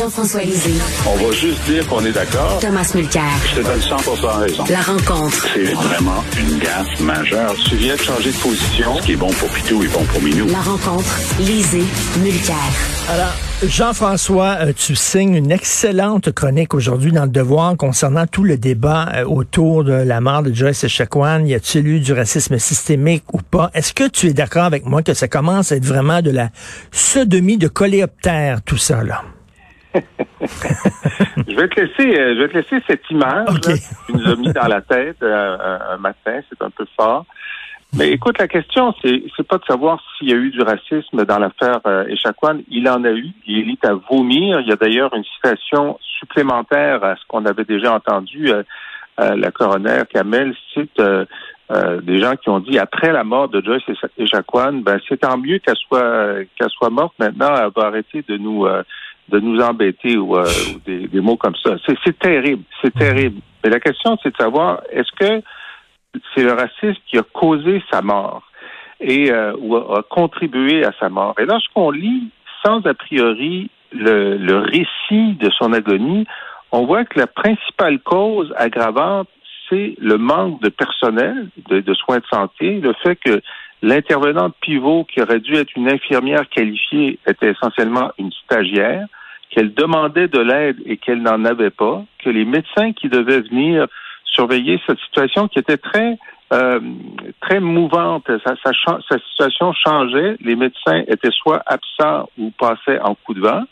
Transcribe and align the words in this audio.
Jean-François 0.00 0.40
Lisée. 0.44 0.72
On 1.06 1.14
va 1.16 1.30
juste 1.32 1.62
dire 1.66 1.86
qu'on 1.86 2.02
est 2.06 2.12
d'accord. 2.12 2.58
Thomas 2.58 2.90
Mulcair. 2.94 3.22
Je 3.50 3.60
te 3.60 3.66
donne 3.66 3.82
100 3.82 3.96
raison. 4.38 4.64
La 4.70 4.80
rencontre. 4.80 5.46
C'est 5.52 5.74
vraiment 5.74 6.24
une 6.38 6.58
gaffe 6.58 7.00
majeure. 7.00 7.54
Tu 7.68 7.76
viens 7.76 7.96
de 7.96 8.00
changer 8.00 8.32
de 8.32 8.36
position. 8.38 8.96
Ce 8.96 9.02
qui 9.02 9.12
est 9.12 9.16
bon 9.16 9.28
pour 9.28 9.50
Pitou 9.50 9.82
est 9.82 9.92
bon 9.92 10.02
pour 10.04 10.22
Minou. 10.22 10.46
La 10.46 10.62
rencontre. 10.62 11.04
Lisée. 11.40 11.84
Mulcair. 12.22 12.56
Alors, 13.10 13.34
Jean-François, 13.62 14.56
euh, 14.60 14.72
tu 14.74 14.96
signes 14.96 15.34
une 15.34 15.52
excellente 15.52 16.32
chronique 16.32 16.72
aujourd'hui 16.72 17.12
dans 17.12 17.24
le 17.24 17.30
Devoir 17.30 17.76
concernant 17.76 18.26
tout 18.26 18.44
le 18.44 18.56
débat 18.56 19.06
euh, 19.16 19.24
autour 19.26 19.84
de 19.84 19.92
la 19.92 20.22
mort 20.22 20.42
de 20.42 20.50
Joyce 20.50 20.82
Echaquan. 20.82 21.44
Y 21.44 21.52
a-t-il 21.52 21.86
eu 21.86 22.00
du 22.00 22.14
racisme 22.14 22.58
systémique 22.58 23.24
ou 23.34 23.42
pas? 23.42 23.70
Est-ce 23.74 23.92
que 23.92 24.08
tu 24.08 24.28
es 24.28 24.32
d'accord 24.32 24.64
avec 24.64 24.86
moi 24.86 25.02
que 25.02 25.12
ça 25.12 25.28
commence 25.28 25.72
à 25.72 25.76
être 25.76 25.84
vraiment 25.84 26.22
de 26.22 26.30
la 26.30 26.48
sodomie 26.90 27.58
de 27.58 27.68
coléoptère, 27.68 28.62
tout 28.62 28.78
ça, 28.78 29.04
là? 29.04 29.24
Je 29.94 31.56
vais 31.56 31.68
te 31.68 31.80
laisser, 31.80 32.18
euh, 32.18 32.34
je 32.34 32.40
vais 32.40 32.48
te 32.48 32.54
laisser 32.58 32.84
cette 32.86 33.10
image 33.10 33.60
que 33.60 34.06
tu 34.06 34.12
nous 34.12 34.28
as 34.28 34.36
mis 34.36 34.52
dans 34.52 34.68
la 34.68 34.80
tête 34.80 35.22
un 35.22 35.96
matin. 35.98 36.40
C'est 36.48 36.62
un 36.62 36.70
peu 36.70 36.86
fort. 36.96 37.26
Mais 37.92 38.10
écoute, 38.12 38.38
la 38.38 38.46
question, 38.46 38.94
c'est 39.02 39.24
c'est 39.36 39.46
pas 39.46 39.58
de 39.58 39.64
savoir 39.64 40.00
s'il 40.16 40.30
y 40.30 40.32
a 40.32 40.36
eu 40.36 40.50
du 40.50 40.62
racisme 40.62 41.24
dans 41.24 41.38
l'affaire 41.38 41.80
euh, 41.86 42.04
Il 42.68 42.88
en 42.88 43.02
a 43.04 43.10
eu. 43.10 43.30
Il 43.46 43.70
est 43.70 43.84
à 43.84 43.94
vomir. 43.94 44.60
Il 44.60 44.68
y 44.68 44.72
a 44.72 44.76
d'ailleurs 44.76 45.12
une 45.14 45.24
citation 45.24 45.98
supplémentaire 46.20 47.02
à 47.02 47.16
ce 47.16 47.22
qu'on 47.26 47.44
avait 47.46 47.64
déjà 47.64 47.94
entendu. 47.94 48.50
Euh, 48.50 48.62
euh, 49.20 49.34
la 49.36 49.50
coroner 49.50 50.02
Kamel 50.08 50.54
cite 50.72 51.00
euh, 51.00 51.24
des 52.00 52.20
gens 52.20 52.36
qui 52.36 52.48
ont 52.48 52.60
dit 52.60 52.78
après 52.78 53.12
la 53.12 53.24
mort 53.24 53.48
de 53.48 53.62
Joyce 53.62 53.82
Echaquan, 54.16 54.74
ben 54.74 54.98
c'est 55.08 55.18
tant 55.18 55.36
mieux 55.36 55.58
qu'elle 55.58 55.76
soit 55.76 56.44
qu'elle 56.56 56.70
soit 56.70 56.90
morte. 56.90 57.14
Maintenant, 57.18 57.54
elle 57.56 57.70
va 57.74 57.88
arrêter 57.88 58.24
de 58.26 58.36
nous 58.36 58.66
de 59.30 59.40
nous 59.40 59.60
embêter 59.60 60.16
ou, 60.16 60.36
des, 60.86 61.06
des, 61.06 61.20
mots 61.20 61.36
comme 61.36 61.56
ça. 61.62 61.76
C'est 62.04 62.18
terrible, 62.18 62.62
c'est 62.82 62.92
terrible. 62.92 63.40
Mais 63.62 63.70
la 63.70 63.80
question, 63.80 64.16
c'est 64.22 64.30
de 64.30 64.36
savoir 64.36 64.82
est-ce 64.90 65.10
que 65.18 65.42
c'est 66.34 66.42
le 66.42 66.52
racisme 66.52 67.00
qui 67.06 67.18
a 67.18 67.22
causé 67.22 67.82
sa 67.90 68.02
mort 68.02 68.42
et 69.00 69.30
euh, 69.30 69.54
ou 69.58 69.76
a, 69.76 70.02
contribué 70.02 70.84
à 70.84 70.92
sa 70.98 71.08
mort? 71.08 71.34
Et 71.38 71.44
lorsqu'on 71.44 71.90
lit 71.90 72.30
sans 72.64 72.84
a 72.86 72.94
priori 72.94 73.70
le, 73.92 74.36
le 74.36 74.58
récit 74.58 75.34
de 75.34 75.50
son 75.50 75.72
agonie, 75.72 76.26
on 76.72 76.86
voit 76.86 77.04
que 77.04 77.18
la 77.18 77.26
principale 77.26 77.98
cause 78.00 78.52
aggravante, 78.56 79.28
c'est 79.68 79.94
le 79.98 80.18
manque 80.18 80.60
de 80.62 80.68
personnel, 80.68 81.48
de, 81.68 81.80
de, 81.80 81.94
soins 81.94 82.18
de 82.18 82.26
santé, 82.32 82.80
le 82.80 82.92
fait 83.02 83.16
que 83.16 83.40
l'intervenante 83.82 84.54
pivot, 84.60 85.04
qui 85.04 85.22
aurait 85.22 85.40
dû 85.40 85.54
être 85.54 85.70
une 85.76 85.90
infirmière 85.90 86.48
qualifiée, 86.48 87.18
était 87.26 87.50
essentiellement 87.50 88.10
une 88.18 88.32
stagiaire, 88.32 89.06
qu'elle 89.50 89.74
demandait 89.74 90.28
de 90.28 90.40
l'aide 90.40 90.76
et 90.86 90.96
qu'elle 90.96 91.22
n'en 91.22 91.44
avait 91.44 91.70
pas, 91.70 92.04
que 92.24 92.30
les 92.30 92.44
médecins 92.44 92.92
qui 92.92 93.08
devaient 93.08 93.40
venir 93.40 93.86
surveiller 94.24 94.80
cette 94.86 94.98
situation 95.00 95.48
qui 95.48 95.58
était 95.58 95.76
très 95.76 96.18
euh, 96.52 96.80
très 97.40 97.60
mouvante. 97.60 98.28
Sa, 98.44 98.54
sa, 98.56 99.18
situation 99.30 99.72
changeait. 99.72 100.36
Les 100.40 100.56
médecins 100.56 101.04
étaient 101.06 101.30
soit 101.30 101.62
absents 101.66 102.28
ou 102.38 102.50
passaient 102.50 102.98
en 103.00 103.14
coup 103.14 103.34
de 103.34 103.40
vent. 103.40 103.62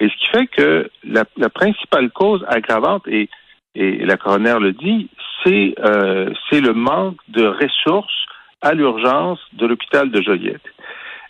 Et 0.00 0.08
ce 0.08 0.16
qui 0.16 0.26
fait 0.26 0.46
que 0.46 0.90
la, 1.04 1.24
principale 1.48 2.10
cause 2.10 2.44
aggravante, 2.48 3.06
et, 3.06 3.30
et 3.74 4.04
la 4.04 4.18
coroner 4.18 4.58
le 4.60 4.72
dit, 4.72 5.08
c'est 5.42 5.74
euh, 5.78 6.30
le 6.52 6.72
manque 6.72 7.18
de 7.28 7.46
ressources 7.46 8.26
à 8.60 8.74
l'urgence 8.74 9.40
de 9.54 9.66
l'hôpital 9.66 10.10
de 10.10 10.20
Joliette. 10.20 10.66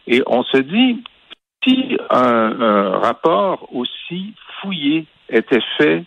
Et 0.08 0.22
on 0.26 0.42
se 0.42 0.58
dit, 0.58 1.02
si 1.62 1.96
un 2.10 2.98
rapport 2.98 3.68
aussi 3.72 4.34
fouillé 4.60 5.06
était 5.28 5.62
fait 5.76 6.04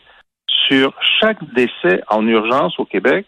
sur 0.68 0.94
chaque 1.20 1.44
décès 1.53 2.02
en 2.08 2.25
urgence 2.28 2.80
au 2.80 2.86
Québec, 2.86 3.25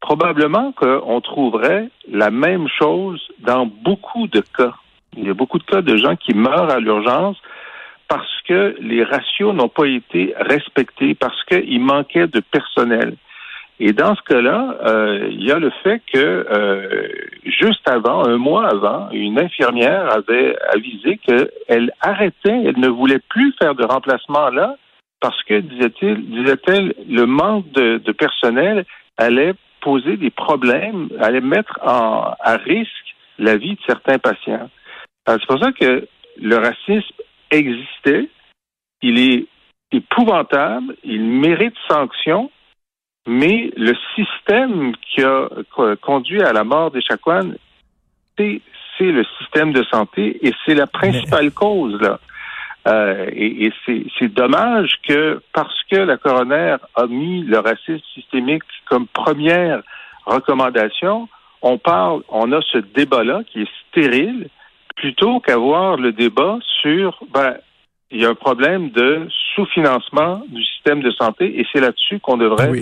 probablement 0.00 0.72
qu'on 0.72 1.20
trouverait 1.20 1.88
la 2.10 2.30
même 2.30 2.68
chose 2.68 3.20
dans 3.40 3.66
beaucoup 3.66 4.26
de 4.26 4.40
cas. 4.40 4.74
Il 5.16 5.26
y 5.26 5.30
a 5.30 5.34
beaucoup 5.34 5.58
de 5.58 5.64
cas 5.64 5.82
de 5.82 5.96
gens 5.96 6.16
qui 6.16 6.34
meurent 6.34 6.70
à 6.70 6.80
l'urgence 6.80 7.36
parce 8.08 8.42
que 8.48 8.76
les 8.80 9.04
ratios 9.04 9.54
n'ont 9.54 9.68
pas 9.68 9.86
été 9.86 10.34
respectés, 10.36 11.14
parce 11.14 11.44
qu'il 11.44 11.80
manquait 11.80 12.26
de 12.26 12.40
personnel. 12.40 13.16
Et 13.82 13.94
dans 13.94 14.14
ce 14.14 14.20
cas-là, 14.22 14.76
euh, 14.84 15.28
il 15.30 15.42
y 15.42 15.50
a 15.50 15.58
le 15.58 15.70
fait 15.82 16.02
que 16.12 16.18
euh, 16.18 17.08
juste 17.44 17.88
avant, 17.88 18.26
un 18.26 18.36
mois 18.36 18.68
avant, 18.68 19.08
une 19.10 19.38
infirmière 19.38 20.12
avait 20.12 20.54
avisé 20.70 21.16
qu'elle 21.16 21.90
arrêtait, 22.02 22.62
elle 22.66 22.78
ne 22.78 22.88
voulait 22.88 23.22
plus 23.30 23.54
faire 23.58 23.74
de 23.74 23.84
remplacement 23.84 24.50
là 24.50 24.76
parce 25.20 25.42
que, 25.44 25.60
disait-il, 25.60 26.30
disait-elle, 26.30 26.94
le 27.08 27.24
manque 27.24 27.70
de, 27.72 28.12
personnel 28.12 28.84
allait 29.16 29.54
poser 29.80 30.18
des 30.18 30.30
problèmes, 30.30 31.08
allait 31.18 31.40
mettre 31.40 31.78
en, 31.82 32.34
à 32.38 32.56
risque 32.56 33.14
la 33.38 33.56
vie 33.56 33.76
de 33.76 33.80
certains 33.86 34.18
patients. 34.18 34.68
C'est 35.26 35.46
pour 35.46 35.58
ça 35.58 35.72
que 35.72 36.06
le 36.38 36.56
racisme 36.56 37.14
existait, 37.50 38.28
il 39.00 39.18
est 39.18 39.46
épouvantable, 39.92 40.96
il 41.02 41.22
mérite 41.22 41.74
sanction, 41.88 42.50
mais 43.26 43.70
le 43.76 43.94
système 44.14 44.92
qui 44.96 45.22
a 45.22 45.48
conduit 46.00 46.42
à 46.42 46.52
la 46.52 46.64
mort 46.64 46.90
des 46.90 47.02
Chakwan, 47.02 47.56
c'est 48.36 48.60
le 49.00 49.24
système 49.38 49.72
de 49.72 49.82
santé 49.84 50.38
et 50.46 50.52
c'est 50.64 50.74
la 50.74 50.86
principale 50.86 51.50
cause 51.52 52.00
là. 52.00 52.18
Euh, 52.88 53.26
et, 53.32 53.70
c'est 54.18 54.32
dommage 54.32 54.92
que 55.06 55.42
parce 55.52 55.82
que 55.90 55.96
la 55.96 56.16
coroner 56.16 56.76
a 56.94 57.06
mis 57.06 57.42
le 57.42 57.58
racisme 57.58 58.00
systémique 58.14 58.62
comme 58.88 59.06
première 59.06 59.82
recommandation, 60.24 61.28
on 61.60 61.76
parle, 61.76 62.22
on 62.28 62.52
a 62.52 62.60
ce 62.62 62.78
débat-là 62.78 63.42
qui 63.44 63.62
est 63.62 63.70
stérile, 63.88 64.48
plutôt 64.96 65.40
qu'avoir 65.40 65.96
le 65.96 66.12
débat 66.12 66.58
sur, 66.80 67.18
ben, 67.32 67.56
il 68.10 68.20
y 68.20 68.24
a 68.24 68.30
un 68.30 68.34
problème 68.34 68.90
de 68.90 69.28
sous-financement 69.54 70.42
du 70.48 70.64
système 70.64 71.00
de 71.00 71.10
santé 71.12 71.60
et 71.60 71.66
c'est 71.72 71.80
là-dessus 71.80 72.18
qu'on 72.18 72.36
devrait, 72.36 72.72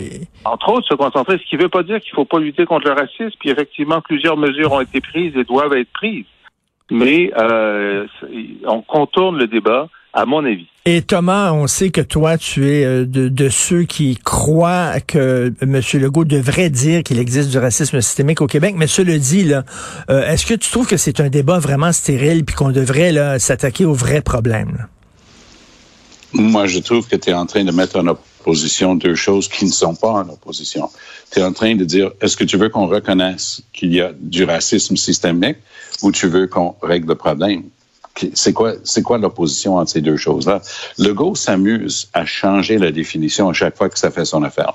entre 0.45 0.71
autres, 0.71 0.89
se 0.89 0.95
concentrer. 0.95 1.39
Ce 1.39 1.49
qui 1.49 1.57
ne 1.57 1.63
veut 1.63 1.69
pas 1.69 1.83
dire 1.83 2.01
qu'il 2.01 2.13
ne 2.13 2.17
faut 2.17 2.25
pas 2.25 2.39
lutter 2.39 2.65
contre 2.65 2.89
le 2.89 2.95
racisme. 2.95 3.37
Puis 3.39 3.51
effectivement, 3.51 4.01
plusieurs 4.01 4.37
mesures 4.37 4.73
ont 4.73 4.81
été 4.81 5.01
prises 5.01 5.37
et 5.37 5.45
doivent 5.45 5.75
être 5.75 5.93
prises 5.93 6.25
mais 6.91 7.31
euh, 7.39 8.07
on 8.67 8.83
contourne 8.83 9.39
le 9.39 9.47
débat, 9.47 9.89
à 10.13 10.25
mon 10.25 10.45
avis. 10.45 10.67
Et 10.85 11.03
Thomas, 11.03 11.53
on 11.53 11.67
sait 11.67 11.91
que 11.91 12.01
toi, 12.01 12.39
tu 12.39 12.71
es 12.71 12.85
euh, 12.85 13.05
de, 13.05 13.49
ceux 13.51 13.83
qui 13.83 14.17
croient 14.17 15.01
que 15.07 15.53
M. 15.61 15.81
Legault 16.01 16.25
devrait 16.25 16.71
dire 16.71 17.03
qu'il 17.03 17.19
existe 17.19 17.51
du 17.51 17.59
racisme 17.59 18.01
systémique 18.01 18.41
au 18.41 18.47
Québec. 18.47 18.75
Mais 18.77 18.87
cela 18.87 19.19
dit, 19.19 19.45
là, 19.45 19.65
euh, 20.09 20.27
est-ce 20.27 20.47
que 20.47 20.55
tu 20.55 20.71
trouves 20.71 20.89
que 20.89 20.97
c'est 20.97 21.21
un 21.21 21.29
débat 21.29 21.59
vraiment 21.59 21.93
stérile 21.93 22.45
puis 22.45 22.57
qu'on 22.57 22.73
devrait 22.73 23.13
là, 23.13 23.39
s'attaquer 23.39 23.85
aux 23.85 23.93
vrais 23.93 24.23
problèmes? 24.23 24.87
Moi, 26.33 26.67
je 26.67 26.79
trouve 26.79 27.09
que 27.09 27.17
tu 27.17 27.31
es 27.31 27.35
en 27.35 27.47
train 27.47 27.65
de 27.65 27.73
mettre 27.73 27.99
en 27.99 28.07
opposition 28.07 28.95
deux 28.95 29.15
choses 29.15 29.49
qui 29.49 29.65
ne 29.65 29.71
sont 29.71 29.95
pas 29.95 30.11
en 30.11 30.29
opposition. 30.29 30.91
Tu 31.33 31.41
es 31.41 31.43
en 31.43 31.53
train 31.53 31.75
de 31.75 31.85
dire, 31.85 32.11
est-ce 32.21 32.37
que 32.37 32.45
tu 32.45 32.57
veux 32.57 32.69
qu'on 32.69 32.87
reconnaisse 32.87 33.63
qu'il 33.73 33.95
y 33.95 34.01
a 34.01 34.13
du 34.19 34.45
racisme 34.45 34.97
systémique 34.97 35.57
ou 36.03 36.13
tu 36.13 36.29
veux 36.29 36.47
qu'on 36.47 36.75
règle 36.83 37.09
le 37.09 37.15
problème? 37.15 37.65
C'est 38.35 38.53
quoi, 38.53 38.75
c'est 38.83 39.03
quoi 39.03 39.19
l'opposition 39.19 39.77
entre 39.77 39.93
ces 39.93 40.01
deux 40.01 40.17
choses-là? 40.17 40.61
Le 40.99 41.09
Legault 41.09 41.37
s'amuse 41.37 42.09
à 42.13 42.27
changer 42.27 42.77
la 42.77 42.91
définition 42.91 43.49
à 43.49 43.53
chaque 43.53 43.77
fois 43.77 43.89
que 43.89 43.99
ça 43.99 44.11
fait 44.11 44.25
son 44.25 44.43
affaire. 44.43 44.75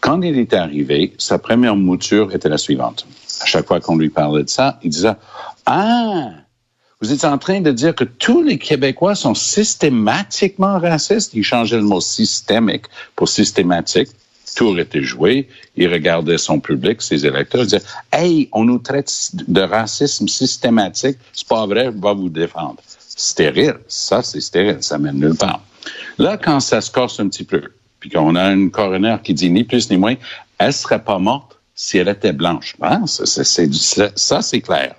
Quand 0.00 0.22
il 0.22 0.38
est 0.38 0.54
arrivé, 0.54 1.12
sa 1.18 1.38
première 1.38 1.76
mouture 1.76 2.32
était 2.32 2.48
la 2.48 2.58
suivante. 2.58 3.06
À 3.40 3.46
chaque 3.46 3.66
fois 3.66 3.80
qu'on 3.80 3.96
lui 3.96 4.10
parlait 4.10 4.44
de 4.44 4.48
ça, 4.48 4.78
il 4.84 4.90
disait, 4.90 5.14
ah, 5.66 6.30
vous 7.04 7.12
êtes 7.12 7.24
en 7.24 7.38
train 7.38 7.60
de 7.60 7.70
dire 7.70 7.94
que 7.94 8.04
tous 8.04 8.42
les 8.42 8.58
Québécois 8.58 9.14
sont 9.14 9.34
systématiquement 9.34 10.78
racistes? 10.78 11.32
Il 11.34 11.42
changeait 11.42 11.76
le 11.76 11.82
mot 11.82 12.00
systémique 12.00 12.84
pour 13.16 13.28
systématique 13.28 14.08
tour 14.54 14.78
était 14.78 15.02
joué, 15.02 15.48
il 15.76 15.92
regardait 15.92 16.38
son 16.38 16.60
public, 16.60 17.02
ses 17.02 17.26
électeurs, 17.26 17.62
il 17.62 17.66
disait 17.66 17.82
Hey, 18.12 18.48
on 18.52 18.64
nous 18.64 18.78
traite 18.78 19.12
de 19.34 19.60
racisme 19.60 20.28
systématique, 20.28 21.18
c'est 21.32 21.48
pas 21.48 21.66
vrai, 21.66 21.86
je 21.86 22.00
vais 22.00 22.14
vous 22.14 22.28
défendre. 22.28 22.76
Stérile, 23.16 23.78
ça 23.88 24.22
c'est 24.22 24.40
stérile, 24.40 24.78
ça 24.80 24.98
mène 24.98 25.18
nulle 25.18 25.36
part. 25.36 25.60
Là, 26.18 26.36
quand 26.36 26.60
ça 26.60 26.80
se 26.80 26.90
corse 26.90 27.20
un 27.20 27.28
petit 27.28 27.44
peu, 27.44 27.62
puis 28.00 28.10
qu'on 28.10 28.36
a 28.36 28.52
une 28.52 28.70
coroner 28.70 29.16
qui 29.22 29.34
dit 29.34 29.50
ni 29.50 29.64
plus 29.64 29.90
ni 29.90 29.96
moins, 29.96 30.14
elle 30.58 30.72
serait 30.72 31.02
pas 31.02 31.18
morte 31.18 31.58
si 31.74 31.98
elle 31.98 32.08
était 32.08 32.32
blanche. 32.32 32.76
Ça, 33.06 33.44
ça 34.14 34.42
c'est 34.42 34.60
clair. 34.60 34.94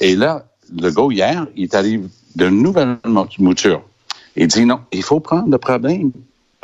Et 0.00 0.16
là, 0.16 0.44
le 0.72 1.12
hier, 1.12 1.46
il 1.56 1.74
arrive 1.74 2.08
d'une 2.36 2.62
nouvelle 2.62 2.98
mouture. 3.38 3.82
Il 4.36 4.48
dit 4.48 4.64
non, 4.64 4.80
il 4.92 5.02
faut 5.02 5.20
prendre 5.20 5.50
le 5.50 5.58
problème 5.58 6.12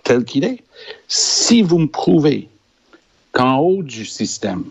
tel 0.05 0.25
qu'il 0.25 0.45
est. 0.45 0.63
Si 1.09 1.63
vous 1.63 1.79
me 1.79 1.87
prouvez 1.87 2.49
qu'en 3.33 3.59
haut 3.59 3.83
du 3.83 4.05
système, 4.05 4.65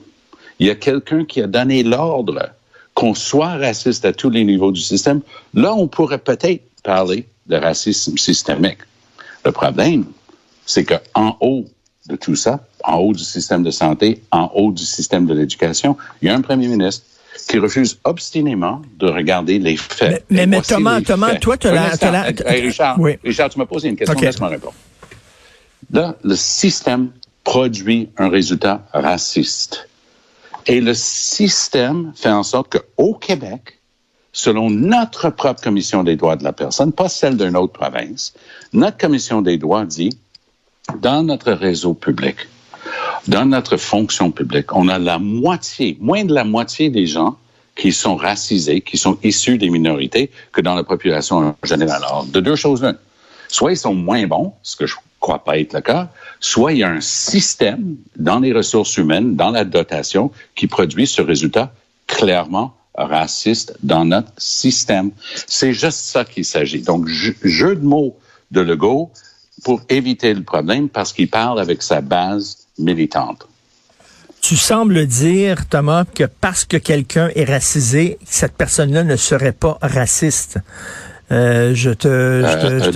il 0.60 0.68
y 0.68 0.70
a 0.70 0.76
quelqu'un 0.76 1.24
qui 1.26 1.42
a 1.42 1.48
donné 1.48 1.84
l'ordre 1.84 2.50
qu'on 2.94 3.16
soit 3.16 3.56
raciste 3.56 4.04
à 4.04 4.12
tous 4.12 4.30
les 4.30 4.44
niveaux 4.44 4.72
du 4.72 4.82
système, 4.82 5.22
là, 5.54 5.74
on 5.74 5.88
pourrait 5.88 6.18
peut-être 6.18 6.64
parler 6.84 7.26
de 7.48 7.56
racisme 7.56 8.18
systémique. 8.18 8.80
Le 9.46 9.52
problème, 9.54 10.06
c'est 10.66 10.84
que 10.84 10.96
en 11.14 11.38
haut 11.40 11.66
de 12.08 12.16
tout 12.18 12.36
ça, 12.36 12.60
en 12.84 12.98
haut 12.98 13.14
du 13.14 13.24
système 13.24 13.64
de 13.64 13.72
santé, 13.72 14.22
en 14.32 14.52
haut 14.54 14.72
du 14.72 14.84
système 14.84 15.26
de 15.26 15.34
l'éducation, 15.34 15.96
il 16.22 16.28
y 16.28 16.30
a 16.30 16.36
un 16.36 16.42
premier 16.42 16.68
ministre 16.68 17.06
qui 17.48 17.60
refuse 17.60 18.00
obstinément 18.04 18.82
de 18.98 19.08
regarder 19.08 19.60
les 19.60 19.78
faits. 19.78 20.26
Mais, 20.30 20.46
mais, 20.46 20.62
Thomas, 20.62 21.02
Thomas, 21.02 21.36
toi, 21.36 21.58
tu 21.58 21.68
as 21.68 21.72
la... 22.12 22.24
Richard, 22.46 23.00
oui. 23.00 23.18
Richard, 23.24 23.50
tu 23.50 23.60
m'as 23.60 23.66
posé 23.66 23.90
une 23.90 23.96
question, 23.96 24.20
laisse-moi 24.20 24.50
répondre. 24.50 24.76
Là, 25.92 26.16
le 26.24 26.36
système 26.36 27.12
produit 27.44 28.10
un 28.18 28.30
résultat 28.30 28.86
raciste. 28.94 29.90
Et 30.68 30.82
le 30.82 30.94
système 30.94 32.12
fait 32.16 32.30
en 32.30 32.44
sorte 32.44 32.78
qu'au 32.78 33.16
Québec, 33.16 33.80
selon 34.32 34.70
notre 34.70 35.30
propre 35.30 35.62
commission 35.62 36.04
des 36.04 36.16
droits 36.16 36.36
de 36.36 36.44
la 36.44 36.54
personne, 36.54 36.94
pas 36.94 37.10
celle 37.10 37.38
d'une 37.38 37.58
autre 37.58 37.74
province, 37.74 38.34
notre 38.74 38.98
commission 38.98 39.42
des 39.42 39.58
droits 39.58 39.86
dit, 39.86 40.12
dans 41.02 41.24
notre 41.24 41.52
réseau 41.52 41.94
public, 41.94 42.36
dans 43.28 43.46
notre 43.46 43.78
fonction 43.78 44.32
publique, 44.32 44.74
on 44.76 44.88
a 44.88 45.00
la 45.00 45.20
moitié, 45.20 45.98
moins 46.00 46.26
de 46.26 46.34
la 46.34 46.44
moitié 46.44 46.90
des 46.90 47.06
gens 47.06 47.38
qui 47.76 47.92
sont 47.92 48.16
racisés, 48.16 48.82
qui 48.82 48.98
sont 48.98 49.18
issus 49.24 49.58
des 49.58 49.70
minorités, 49.70 50.32
que 50.52 50.62
dans 50.62 50.76
la 50.76 50.84
population 50.84 51.38
en 51.38 51.56
général. 51.64 52.04
Alors, 52.04 52.26
de 52.26 52.40
deux 52.40 52.56
choses 52.56 52.82
l'une. 52.84 52.98
Soit 53.48 53.72
ils 53.72 53.78
sont 53.78 53.96
moins 53.96 54.28
bons, 54.28 54.54
ce 54.62 54.76
que 54.76 54.86
je 54.86 54.96
crois 55.20 55.44
pas 55.44 55.58
être 55.58 55.74
le 55.74 55.82
cas, 55.82 56.10
soit 56.40 56.74
il 56.74 56.80
y 56.80 56.84
a 56.84 56.90
un 56.90 57.02
système 57.02 57.96
dans 58.18 58.40
les 58.40 58.54
ressources 58.54 58.98
humaines, 58.98 59.36
dans 59.36 59.50
la 59.50 59.66
dotation, 59.66 60.32
qui 60.56 60.68
produit 60.68 61.08
ce 61.08 61.22
résultat 61.22 61.74
clairement 62.06 62.76
raciste 62.96 63.76
dans 63.82 64.06
notre 64.06 64.32
système. 64.38 65.12
C'est 65.48 65.74
juste 65.74 66.00
ça 66.00 66.26
qu'il 66.26 66.46
s'agit. 66.46 66.82
Donc, 66.82 67.08
jeu 67.08 67.76
de 67.76 67.84
mots 67.84 68.18
de 68.52 68.62
Legault 68.62 69.12
pour 69.64 69.82
éviter 69.90 70.34
le 70.34 70.44
problème 70.44 70.90
parce 70.90 71.14
qu'il 71.14 71.30
parle 71.30 71.60
avec 71.60 71.82
sa 71.82 72.02
base 72.02 72.59
Tu 74.42 74.56
sembles 74.56 75.06
dire, 75.06 75.68
Thomas, 75.68 76.06
que 76.06 76.24
parce 76.24 76.64
que 76.64 76.78
quelqu'un 76.78 77.30
est 77.36 77.44
racisé, 77.44 78.18
cette 78.26 78.54
personne-là 78.54 79.04
ne 79.04 79.18
serait 79.18 79.52
pas 79.52 79.78
raciste. 79.82 80.60
Euh, 81.32 81.76
je 81.76 81.92
te, 81.92 82.08
je 82.08 82.58
te, 82.58 82.80
je 82.84 82.90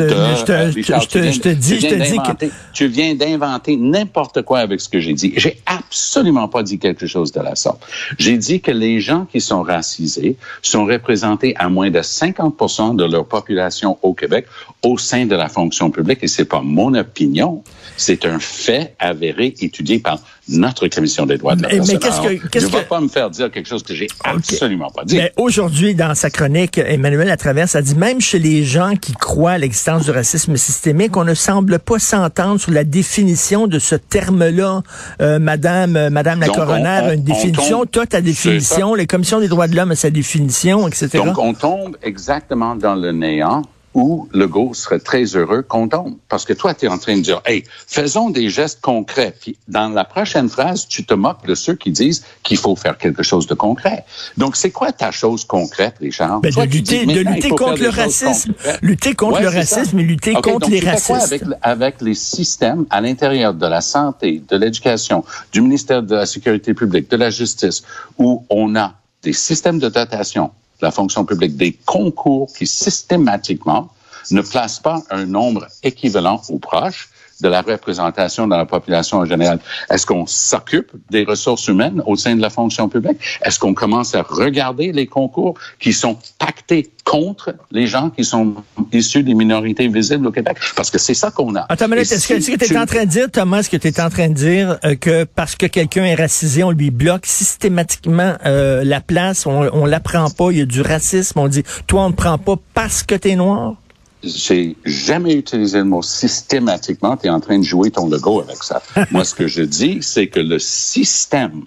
te, 1.40 1.50
dis, 1.50 1.80
je 1.80 1.88
te 1.88 1.96
dis 1.96 2.18
que 2.18 2.52
tu 2.74 2.88
viens 2.88 3.14
d'inventer 3.14 3.78
n'importe 3.78 4.42
quoi 4.42 4.60
avec 4.60 4.82
ce 4.82 4.90
que 4.90 5.00
j'ai 5.00 5.14
dit. 5.14 5.34
J'ai 5.38 5.62
absolument 5.68 6.48
pas 6.48 6.64
dit 6.64 6.80
quelque 6.80 7.06
chose 7.06 7.32
de 7.32 7.42
la 7.42 7.56
sorte. 7.56 7.86
J'ai 8.18 8.38
dit 8.38 8.60
que 8.60 8.72
les 8.72 9.00
gens 9.00 9.26
qui 9.26 9.40
sont 9.40 9.62
racisés 9.62 10.36
sont 10.64 10.86
représentés 10.86 11.56
à 11.58 11.70
moins 11.70 11.92
de 11.92 12.00
50% 12.00 12.96
de 12.96 13.06
leur 13.06 13.28
population 13.28 14.00
au 14.02 14.14
Québec 14.16 14.48
au 14.82 14.98
sein 14.98 15.28
de 15.28 15.36
la 15.36 15.48
fonction 15.48 15.92
publique 15.92 16.20
et 16.24 16.28
c'est 16.28 16.46
pas 16.46 16.62
mon 16.62 16.96
opinion. 16.96 17.64
C'est 17.98 18.26
un 18.26 18.40
fait 18.40 18.96
avéré 18.98 19.54
étudié 19.62 20.00
par 20.00 20.20
notre 20.50 20.88
commission 20.88 21.26
des 21.26 21.38
droits 21.38 21.56
de 21.56 21.64
la 21.64 21.70
personne. 21.70 21.94
Mais 21.94 22.00
qu'est-ce 22.00 22.22
que, 22.22 22.48
qu'est-ce 22.48 22.68
que... 22.68 22.84
pas 22.84 23.00
me 23.00 23.08
faire 23.08 23.30
dire 23.30 23.50
quelque 23.50 23.68
chose 23.68 23.84
que 23.84 23.94
j'ai 23.94 24.08
absolument 24.24 24.90
pas 24.90 25.06
dit. 25.06 25.16
Mais 25.16 25.32
aujourd'hui, 25.38 25.96
dans 25.96 26.16
sa 26.16 26.30
chronique, 26.30 26.78
Emmanuel 26.78 27.28
Latraverse 27.28 27.76
a 27.76 27.82
dit 27.82 27.96
même 27.96 28.20
chez 28.20 28.40
les 28.40 28.64
gens 28.64 28.96
qui 29.00 29.14
croient 29.14 29.52
à 29.52 29.58
l'existence 29.58 30.04
du 30.06 30.12
racisme 30.12 30.58
systémique, 30.58 31.16
on 31.16 31.24
ne 31.24 31.34
semble 31.34 31.80
pas 31.80 32.00
s'entendre 32.00 32.60
sur 32.60 32.72
la 32.72 32.84
définition 32.84 33.68
de 33.68 33.80
ce 33.80 33.96
terme-là. 33.96 34.84
Euh, 35.22 35.40
Madame, 35.40 35.96
euh, 35.96 36.10
Madame 36.10 36.42
la 36.42 36.50
coroner 36.50 36.88
a 36.88 37.14
une 37.14 37.24
définition, 37.24 37.86
toi 37.86 38.06
ta 38.06 38.22
définition, 38.22 38.96
les 38.96 39.08
commissions 39.08 39.40
des 39.40 39.48
droits 39.48 39.68
de 39.68 39.76
l'homme 39.76 39.92
a 39.92 39.96
sa 39.96 40.10
définition, 40.10 40.88
etc. 40.88 41.10
Donc 41.26 41.38
on 41.38 41.54
tombe 41.54 41.98
exactement 42.02 42.76
dans 42.76 42.96
le 42.96 43.12
néant 43.12 43.64
où 43.94 44.28
le 44.32 44.48
go 44.48 44.74
serait 44.74 45.00
très 45.00 45.24
heureux 45.24 45.62
qu'on 45.62 45.88
tombe. 45.88 46.16
Parce 46.30 46.46
que 46.46 46.54
toi, 46.54 46.74
tu 46.74 46.86
es 46.86 46.88
en 46.88 46.98
train 46.98 47.18
de 47.18 47.22
dire, 47.22 47.42
hey, 47.46 47.64
faisons 47.88 48.30
des 48.30 48.50
gestes 48.50 48.82
concrets. 48.82 49.36
Puis 49.40 49.58
dans 49.68 49.90
la 49.90 50.04
prochaine 50.04 50.50
phrase, 50.50 50.88
tu 50.88 51.06
te 51.06 51.14
moques 51.14 51.46
de 51.46 51.56
ceux 51.56 51.76
qui 51.76 51.92
disent 51.92 52.24
qu'il 52.44 52.58
faut 52.58 52.76
faire 52.76 52.98
quelque 52.98 53.24
chose 53.24 53.48
de 53.48 53.54
concret. 53.54 54.06
Donc, 54.38 54.56
c'est 54.56 54.72
quoi 54.72 54.92
ta 54.92 55.12
chose 55.12 55.46
concrète, 55.46 55.96
Richard? 56.00 56.42
Ben, 56.42 56.52
de 56.52 56.62
lutter, 56.62 57.06
de 57.06 57.20
lutter 57.20 57.50
contre 57.50 57.82
le 57.82 57.90
racisme. 57.90 58.54
Lutter 58.82 59.14
contre 59.14 59.42
le 59.42 59.50
racisme 59.50 60.00
et 60.00 60.04
lutter 60.04 60.34
contre 60.34 60.70
les 60.70 60.80
racistes. 60.80 61.12
Avec, 61.12 61.44
avec 61.62 62.02
les 62.02 62.16
systèmes 62.16 62.86
à 62.90 63.02
l'intérieur 63.02 63.54
de 63.54 63.68
la 63.68 63.82
santé, 63.82 64.42
de 64.48 64.58
l'éducation, 64.58 65.24
du 65.52 65.62
ministère 65.62 66.02
de 66.02 66.16
la 66.16 66.26
Sécurité 66.26 66.74
publique, 66.74 67.10
de 67.10 67.18
la 67.18 67.30
justice, 67.30 67.84
où 68.18 68.46
on 68.50 68.76
a 68.76 68.94
des 69.22 69.34
systèmes 69.34 69.80
de 69.80 69.90
dotation 69.90 70.52
la 70.84 70.92
fonction 70.92 71.26
publique. 71.26 71.58
Des 71.58 71.74
concours 71.74 72.52
qui 72.56 72.68
systématiquement 72.68 73.90
ne 74.32 74.42
placent 74.42 74.80
pas 74.80 75.02
un 75.10 75.26
nombre 75.26 75.68
équivalent 75.82 76.42
ou 76.50 76.60
proche 76.60 77.10
de 77.42 77.48
la 77.48 77.62
représentation 77.62 78.48
de 78.48 78.56
la 78.56 78.66
population 78.66 79.18
en 79.18 79.26
général. 79.26 79.60
Est-ce 79.90 80.06
qu'on 80.06 80.26
s'occupe 80.26 80.92
des 81.10 81.24
ressources 81.24 81.68
humaines 81.68 82.02
au 82.06 82.16
sein 82.16 82.36
de 82.36 82.42
la 82.42 82.50
fonction 82.50 82.90
publique? 82.90 83.18
Est-ce 83.44 83.60
qu'on 83.60 83.74
commence 83.74 84.16
à 84.16 84.22
regarder 84.22 84.92
les 84.92 85.08
concours 85.08 85.56
qui 85.80 85.94
sont 85.94 86.18
pactés 86.40 86.92
contre 87.04 87.54
les 87.72 87.86
gens 87.86 88.10
qui 88.10 88.24
sont 88.24 88.56
issus 88.92 89.24
des 89.24 89.34
minorités 89.34 89.88
visibles 89.88 90.28
au 90.28 90.32
Québec? 90.32 90.58
Parce 90.76 90.90
que 90.90 90.98
c'est 90.98 91.14
ça 91.14 91.32
qu'on 91.32 91.56
a. 91.56 91.66
Attends, 91.70 91.92
est-ce 91.92 92.28
que 92.28 92.66
tu 92.66 92.74
es 92.74 92.78
en 92.78 92.86
train 92.86 93.06
de 93.06 93.10
dire, 93.10 93.30
Thomas, 93.32 93.60
est-ce 93.60 93.70
que 93.70 93.78
tu 93.78 93.88
es 93.88 94.02
en 94.02 94.10
train 94.10 94.30
de 94.30 94.34
dire 94.34 94.78
euh, 94.86 94.96
que 94.96 95.24
parce 95.24 95.56
que 95.56 95.66
quelqu'un 95.66 96.06
est 96.06 96.16
racisé, 96.16 96.64
on 96.64 96.72
lui 96.72 96.92
bloque 96.92 97.26
systématiquement 97.26 98.36
euh, 98.46 98.84
la 98.84 99.02
place, 99.02 99.46
on, 99.46 99.70
on 99.74 99.86
l'apprend 99.86 100.30
pas, 100.30 100.52
il 100.52 100.60
y 100.60 100.62
a 100.62 100.66
du 100.66 100.82
racisme, 100.82 101.40
on 101.40 101.48
dit, 101.48 101.64
toi, 101.88 102.06
on 102.06 102.10
ne 102.10 102.16
prend 102.16 102.38
pas 102.38 102.56
parce 102.74 103.04
que 103.04 103.16
tu 103.16 103.30
es 103.30 103.36
noir? 103.36 103.76
J'ai 104.24 104.76
jamais 104.86 105.34
utilisé 105.34 105.80
le 105.80 105.84
mot 105.86 106.02
systématiquement. 106.02 107.18
Tu 107.18 107.28
es 107.28 107.30
en 107.30 107.40
train 107.40 107.60
de 107.60 107.64
jouer 107.64 107.92
ton 107.92 108.08
logo 108.08 108.42
avec 108.42 108.64
ça. 108.64 108.82
Moi, 109.12 109.24
ce 109.26 109.36
que 109.36 109.48
je 109.48 109.62
dis, 109.62 110.00
c'est 110.02 110.28
que 110.28 110.40
le 110.40 110.60
système 110.60 111.64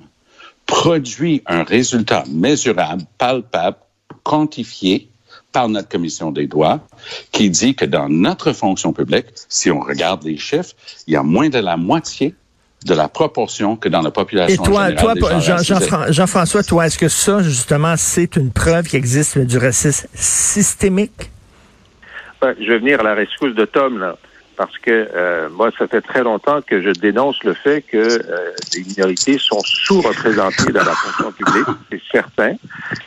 produit 0.64 1.42
un 1.46 1.62
résultat 1.62 2.24
mesurable, 2.28 3.04
palpable, 3.18 3.76
quantifié 4.22 5.08
par 5.52 5.68
notre 5.68 5.88
commission 5.88 6.32
des 6.32 6.46
droits, 6.46 6.80
qui 7.32 7.48
dit 7.48 7.74
que 7.74 7.84
dans 7.84 8.08
notre 8.08 8.52
fonction 8.52 8.92
publique, 8.92 9.26
si 9.48 9.70
on 9.70 9.80
regarde 9.80 10.24
les 10.24 10.36
chiffres, 10.36 10.74
il 11.06 11.14
y 11.14 11.16
a 11.16 11.22
moins 11.22 11.48
de 11.48 11.58
la 11.58 11.76
moitié 11.76 12.34
de 12.84 12.94
la 12.94 13.08
proportion 13.08 13.76
que 13.76 13.88
dans 13.88 14.02
la 14.02 14.10
population. 14.10 14.62
Et 14.62 14.66
toi, 14.66 14.92
toi, 14.92 15.14
Jean-François, 16.10 16.62
toi, 16.62 16.86
est-ce 16.86 16.98
que 16.98 17.08
ça, 17.08 17.42
justement, 17.42 17.94
c'est 17.96 18.36
une 18.36 18.50
preuve 18.50 18.86
qu'il 18.86 18.98
existe 18.98 19.38
du 19.38 19.58
racisme 19.58 20.08
systémique? 20.14 21.30
Je 22.60 22.66
vais 22.66 22.78
venir 22.78 23.00
à 23.00 23.02
la 23.02 23.14
rescousse 23.14 23.54
de 23.54 23.64
Tom, 23.64 23.98
là, 23.98 24.16
parce 24.56 24.76
que 24.78 25.08
euh, 25.14 25.48
moi, 25.50 25.70
ça 25.78 25.86
fait 25.86 26.00
très 26.00 26.22
longtemps 26.22 26.60
que 26.62 26.80
je 26.80 26.90
dénonce 26.90 27.42
le 27.44 27.54
fait 27.54 27.82
que 27.82 27.96
euh, 27.96 28.52
les 28.74 28.84
minorités 28.84 29.38
sont 29.38 29.60
sous-représentées 29.60 30.72
dans 30.72 30.84
la 30.84 30.94
fonction 30.94 31.32
publique, 31.32 31.66
c'est 31.90 32.02
certain. 32.10 32.54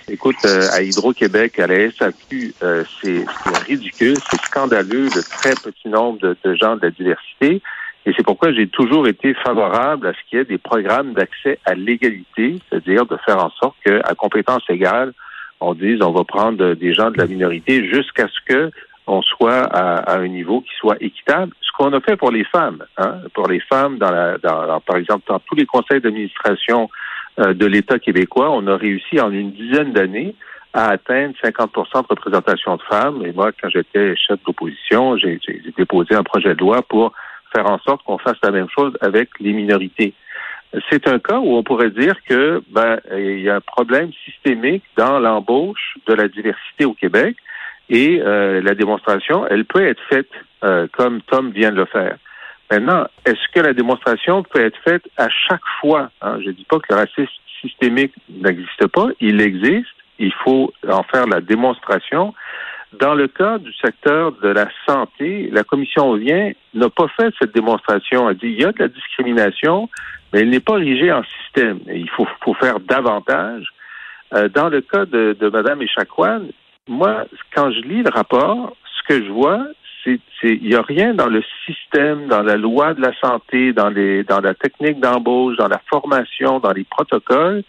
Écoute, 0.08 0.38
euh, 0.46 0.68
à 0.72 0.82
Hydro-Québec, 0.82 1.60
à 1.60 1.68
la 1.68 1.92
SAQ, 1.92 2.54
c'est 3.02 3.26
ridicule, 3.68 4.18
c'est 4.30 4.42
scandaleux, 4.42 5.06
le 5.16 5.24
très 5.24 5.54
petit 5.56 5.90
nombre 5.90 6.20
de, 6.20 6.38
de 6.44 6.56
gens 6.56 6.76
de 6.76 6.84
la 6.84 6.92
diversité. 6.92 7.62
Et 8.06 8.14
c'est 8.16 8.24
pourquoi 8.24 8.54
j'ai 8.54 8.68
toujours 8.68 9.08
été 9.08 9.34
favorable 9.34 10.08
à 10.08 10.14
ce 10.14 10.18
qu'il 10.30 10.40
y 10.40 10.42
ait 10.42 10.46
des 10.46 10.58
programmes 10.58 11.14
d'accès 11.14 11.60
à 11.66 11.76
l'égalité, 11.76 12.60
c'est-à-dire 12.70 13.06
de 13.06 13.18
faire 13.26 13.44
en 13.44 13.50
sorte 13.52 13.76
qu'à 13.86 14.16
compétence 14.16 14.64
égale, 14.70 15.14
on 15.60 15.74
dise 15.74 16.02
on 16.02 16.12
va 16.12 16.24
prendre 16.24 16.74
des 16.74 16.94
gens 16.94 17.12
de 17.12 17.18
la 17.18 17.28
minorité 17.28 17.88
jusqu'à 17.88 18.28
ce 18.28 18.40
que 18.46 18.72
on 19.10 19.22
soit 19.22 19.64
à, 19.64 20.18
un 20.18 20.28
niveau 20.28 20.62
qui 20.62 20.74
soit 20.78 20.98
équitable. 21.02 21.54
Ce 21.62 21.72
qu'on 21.78 21.92
a 21.94 22.00
fait 22.02 22.16
pour 22.16 22.32
les 22.32 22.44
femmes, 22.46 22.84
hein, 22.98 23.16
pour 23.34 23.48
les 23.48 23.60
femmes, 23.60 23.98
dans 23.98 24.12
la, 24.12 24.38
dans, 24.38 24.80
par 24.82 24.98
exemple, 24.98 25.24
dans 25.28 25.40
tous 25.40 25.56
les 25.56 25.66
conseils 25.66 26.02
d'administration 26.02 26.90
euh, 27.40 27.54
de 27.54 27.66
l'État 27.66 28.00
québécois, 28.00 28.50
on 28.52 28.68
a 28.68 28.78
réussi 28.78 29.20
en 29.20 29.32
une 29.32 29.52
dizaine 29.52 29.94
d'années 29.94 30.36
à 30.74 30.90
atteindre 30.90 31.34
50% 31.44 32.04
de 32.04 32.08
représentation 32.10 32.76
de 32.76 32.82
femmes. 32.84 33.26
Et 33.26 33.32
moi, 33.32 33.52
quand 33.60 33.70
j'étais 33.70 34.16
chef 34.16 34.40
d'opposition, 34.46 35.18
j'ai 35.18 35.40
déposé 35.78 36.16
un 36.16 36.24
projet 36.24 36.54
de 36.54 36.60
loi 36.60 36.82
pour 36.84 37.14
faire 37.54 37.66
en 37.66 37.80
sorte 37.80 38.04
qu'on 38.04 38.20
fasse 38.20 38.38
la 38.44 38.52
même 38.52 38.68
chose 38.70 38.94
avec 39.02 39.30
les 39.40 39.54
minorités. 39.54 40.14
C'est 40.92 41.08
un 41.08 41.18
cas 41.18 41.40
où 41.40 41.56
on 41.56 41.64
pourrait 41.64 41.90
dire 41.90 42.14
que 42.28 42.62
ben 42.70 43.00
il 43.18 43.40
y 43.40 43.50
a 43.50 43.56
un 43.56 43.62
problème 43.62 44.12
systémique 44.24 44.84
dans 44.96 45.18
l'embauche 45.18 45.96
de 46.06 46.14
la 46.14 46.28
diversité 46.28 46.86
au 46.86 46.94
Québec. 46.94 47.36
Et 47.90 48.22
euh, 48.22 48.62
la 48.62 48.76
démonstration, 48.76 49.48
elle 49.48 49.66
peut 49.66 49.86
être 49.86 50.02
faite 50.10 50.30
euh, 50.64 50.88
comme 50.92 51.22
Tom 51.24 51.52
vient 51.52 51.72
de 51.72 51.78
le 51.78 51.86
faire. 51.86 52.18
Maintenant, 52.72 53.08
est-ce 53.26 53.52
que 53.54 53.62
la 53.62 53.74
démonstration 53.74 54.44
peut 54.44 54.64
être 54.64 54.78
faite 54.84 55.10
à 55.18 55.28
chaque 55.30 55.66
fois? 55.82 56.12
Hein? 56.22 56.38
Je 56.42 56.48
ne 56.48 56.52
dis 56.52 56.66
pas 56.66 56.78
que 56.78 56.86
le 56.94 56.98
racisme 56.98 57.32
systémique 57.62 58.14
n'existe 58.30 58.88
pas, 58.88 59.08
il 59.20 59.42
existe, 59.42 59.88
il 60.20 60.34
faut 60.34 60.72
en 60.88 61.04
faire 61.04 61.26
la 61.26 61.42
démonstration. 61.42 62.34
Dans 63.00 63.16
le 63.16 63.28
cas 63.28 63.58
du 63.58 63.72
secteur 63.74 64.34
de 64.34 64.50
la 64.50 64.68
santé, 64.88 65.50
la 65.52 65.64
commission 65.64 66.16
vient 66.16 66.52
n'a 66.74 66.90
pas 66.90 67.08
fait 67.08 67.34
cette 67.40 67.54
démonstration. 67.54 68.30
Elle 68.30 68.38
dit 68.38 68.48
il 68.48 68.62
y 68.62 68.66
a 68.66 68.72
de 68.72 68.80
la 68.80 68.88
discrimination, 68.88 69.90
mais 70.32 70.42
elle 70.42 70.50
n'est 70.50 70.60
pas 70.60 70.76
rigée 70.76 71.12
en 71.12 71.24
système. 71.24 71.80
Il 71.88 72.10
faut, 72.10 72.28
faut 72.44 72.54
faire 72.56 72.80
davantage. 72.80 73.68
Euh, 74.34 74.48
dans 74.48 74.70
le 74.70 74.82
cas 74.82 75.06
de, 75.06 75.36
de 75.40 75.50
Mme 75.50 75.82
Echaquan, 75.82 76.42
moi, 76.90 77.26
quand 77.54 77.72
je 77.72 77.82
lis 77.82 78.04
le 78.04 78.10
rapport, 78.10 78.76
ce 78.98 79.08
que 79.08 79.24
je 79.24 79.30
vois, 79.30 79.66
c'est, 80.04 80.20
il 80.44 80.70
n'y 80.70 80.76
a 80.76 80.82
rien 80.82 81.14
dans 81.14 81.28
le 81.28 81.44
système, 81.66 82.28
dans 82.28 82.42
la 82.42 82.56
loi 82.56 82.94
de 82.94 83.02
la 83.02 83.14
santé, 83.20 83.74
dans 83.74 83.90
les, 83.90 84.24
dans 84.24 84.40
la 84.40 84.54
technique 84.54 85.00
d'embauche, 85.00 85.58
dans 85.58 85.68
la 85.68 85.82
formation, 85.90 86.60
dans 86.60 86.72
les 86.72 86.86
protocoles 86.86 87.64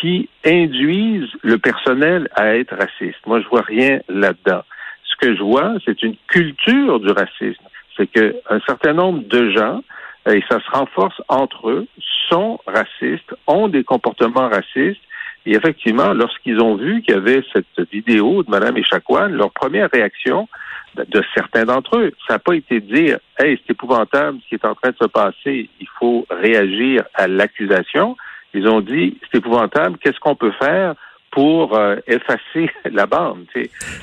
qui 0.00 0.28
induisent 0.44 1.30
le 1.42 1.58
personnel 1.58 2.28
à 2.34 2.56
être 2.56 2.74
raciste. 2.74 3.18
Moi, 3.26 3.40
je 3.40 3.48
vois 3.48 3.62
rien 3.62 4.00
là-dedans. 4.08 4.62
Ce 5.04 5.16
que 5.16 5.36
je 5.36 5.42
vois, 5.42 5.74
c'est 5.84 6.02
une 6.02 6.16
culture 6.28 7.00
du 7.00 7.10
racisme. 7.10 7.62
C'est 7.96 8.06
qu'un 8.06 8.60
certain 8.66 8.94
nombre 8.94 9.22
de 9.28 9.50
gens, 9.50 9.82
et 10.26 10.42
ça 10.48 10.60
se 10.60 10.70
renforce 10.70 11.20
entre 11.28 11.68
eux, 11.68 11.86
sont 12.28 12.58
racistes, 12.66 13.34
ont 13.46 13.68
des 13.68 13.84
comportements 13.84 14.48
racistes. 14.48 15.00
Et 15.46 15.52
effectivement, 15.54 16.12
lorsqu'ils 16.12 16.60
ont 16.60 16.76
vu 16.76 17.02
qu'il 17.02 17.14
y 17.14 17.16
avait 17.16 17.42
cette 17.52 17.90
vidéo 17.90 18.42
de 18.42 18.50
Mme 18.50 18.76
Echaquan, 18.76 19.28
leur 19.28 19.50
première 19.50 19.88
réaction 19.92 20.48
de 20.94 21.22
certains 21.34 21.64
d'entre 21.64 21.96
eux, 21.96 22.12
ça 22.26 22.34
n'a 22.34 22.38
pas 22.38 22.54
été 22.54 22.80
de 22.80 22.94
dire 22.94 23.18
Hey, 23.38 23.58
c'est 23.62 23.72
épouvantable 23.72 24.38
ce 24.42 24.48
qui 24.48 24.54
est 24.54 24.64
en 24.64 24.74
train 24.74 24.90
de 24.90 24.96
se 25.00 25.08
passer, 25.08 25.68
il 25.80 25.88
faut 25.98 26.26
réagir 26.30 27.04
à 27.14 27.26
l'accusation. 27.26 28.16
Ils 28.54 28.68
ont 28.68 28.80
dit 28.80 29.18
c'est 29.30 29.38
épouvantable, 29.38 29.98
qu'est-ce 29.98 30.20
qu'on 30.20 30.36
peut 30.36 30.52
faire 30.52 30.94
pour 31.30 31.76
euh, 31.76 31.96
effacer 32.06 32.70
la 32.90 33.06
bande? 33.06 33.46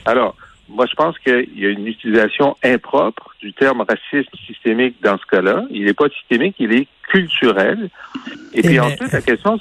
Alors, 0.05 0.35
moi, 0.69 0.85
je 0.85 0.93
pense 0.93 1.17
qu'il 1.19 1.49
y 1.55 1.65
a 1.65 1.69
une 1.69 1.87
utilisation 1.87 2.55
impropre 2.63 3.33
du 3.41 3.53
terme 3.53 3.83
racisme 3.87 4.35
systémique 4.45 4.97
dans 5.01 5.17
ce 5.17 5.25
cas-là. 5.25 5.63
Il 5.71 5.85
n'est 5.85 5.93
pas 5.93 6.09
systémique, 6.09 6.55
il 6.59 6.73
est 6.73 6.87
culturel. 7.07 7.89
Et, 8.53 8.61
puis 8.61 8.79
ensuite, 8.79 9.11
la 9.11 9.21
question, 9.21 9.59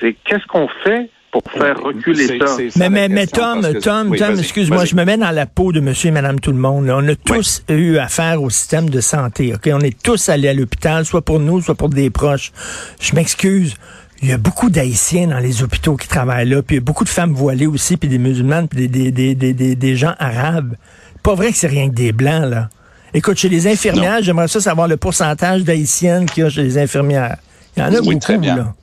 c'est 0.00 0.14
qu'est-ce 0.24 0.46
qu'on 0.46 0.68
fait 0.84 1.10
pour 1.30 1.42
faire 1.52 1.78
reculer 1.82 2.38
ça. 2.38 2.56
Mais, 2.76 2.88
mais, 2.88 3.08
mais 3.08 3.26
Tom, 3.26 3.60
Tom, 3.82 4.16
Tom, 4.16 4.38
excuse-moi, 4.38 4.84
je 4.84 4.94
me 4.94 5.04
mets 5.04 5.16
dans 5.18 5.30
la 5.30 5.46
peau 5.46 5.72
de 5.72 5.80
monsieur 5.80 6.08
et 6.08 6.12
madame 6.12 6.40
tout 6.40 6.52
le 6.52 6.58
monde. 6.58 6.88
On 6.90 7.06
a 7.06 7.14
tous 7.14 7.62
eu 7.68 7.98
affaire 7.98 8.42
au 8.42 8.50
système 8.50 8.88
de 8.88 9.00
santé. 9.00 9.52
OK? 9.54 9.68
On 9.72 9.80
est 9.80 10.00
tous 10.02 10.28
allés 10.28 10.48
à 10.48 10.54
l'hôpital, 10.54 11.04
soit 11.04 11.22
pour 11.22 11.38
nous, 11.40 11.60
soit 11.60 11.74
pour 11.74 11.90
des 11.90 12.10
proches. 12.10 12.52
Je 13.00 13.14
m'excuse. 13.14 13.74
Il 14.22 14.28
y 14.28 14.32
a 14.32 14.38
beaucoup 14.38 14.68
d'Haïtiens 14.70 15.28
dans 15.28 15.38
les 15.38 15.62
hôpitaux 15.62 15.96
qui 15.96 16.08
travaillent 16.08 16.48
là, 16.48 16.60
puis 16.62 16.76
il 16.76 16.78
y 16.78 16.82
a 16.82 16.84
beaucoup 16.84 17.04
de 17.04 17.08
femmes 17.08 17.34
voilées 17.34 17.66
aussi, 17.68 17.96
puis 17.96 18.08
des 18.08 18.18
musulmanes, 18.18 18.66
puis 18.66 18.88
des, 18.88 19.12
des, 19.12 19.34
des, 19.34 19.52
des, 19.52 19.76
des 19.76 19.96
gens 19.96 20.14
arabes. 20.18 20.74
Pas 21.22 21.34
vrai 21.34 21.52
que 21.52 21.56
c'est 21.56 21.68
rien 21.68 21.88
que 21.88 21.94
des 21.94 22.12
blancs, 22.12 22.50
là. 22.50 22.68
Écoute, 23.14 23.36
chez 23.38 23.48
les 23.48 23.66
infirmières, 23.68 24.22
j'aimerais 24.22 24.48
ça 24.48 24.60
savoir 24.60 24.88
le 24.88 24.96
pourcentage 24.96 25.62
d'Haïtiennes 25.62 26.26
qu'il 26.26 26.42
y 26.42 26.46
a 26.46 26.50
chez 26.50 26.62
les 26.62 26.78
infirmières. 26.78 27.36
Il 27.76 27.80
y 27.80 27.82
en 27.82 27.94
a 27.94 28.00
beaucoup, 28.00 28.18
très 28.18 28.38
bien. 28.38 28.56
là. 28.56 28.74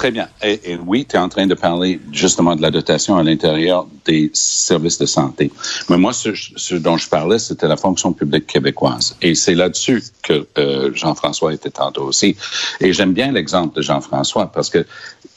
Très 0.00 0.12
bien. 0.12 0.28
Et, 0.42 0.78
oui, 0.86 1.04
tu 1.06 1.16
es 1.16 1.18
en 1.18 1.28
train 1.28 1.46
de 1.46 1.52
parler 1.52 2.00
justement 2.10 2.56
de 2.56 2.62
la 2.62 2.70
dotation 2.70 3.18
à 3.18 3.22
l'intérieur 3.22 3.86
des 4.06 4.30
services 4.32 4.96
de 4.96 5.04
santé. 5.04 5.52
Mais 5.90 5.98
moi, 5.98 6.14
ce, 6.14 6.74
dont 6.76 6.96
je 6.96 7.06
parlais, 7.06 7.38
c'était 7.38 7.68
la 7.68 7.76
fonction 7.76 8.14
publique 8.14 8.46
québécoise. 8.46 9.14
Et 9.20 9.34
c'est 9.34 9.54
là-dessus 9.54 10.02
que 10.22 10.46
euh, 10.56 10.90
Jean-François 10.94 11.52
était 11.52 11.68
tantôt 11.68 12.04
aussi. 12.04 12.34
Et 12.80 12.94
j'aime 12.94 13.12
bien 13.12 13.30
l'exemple 13.30 13.76
de 13.76 13.82
Jean-François 13.82 14.50
parce 14.50 14.70
que 14.70 14.86